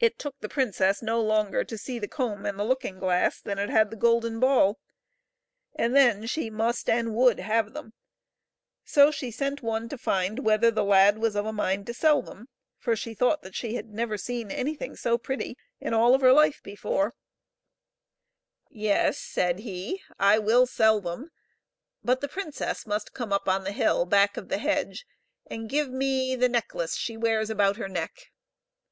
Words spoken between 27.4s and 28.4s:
about her neck."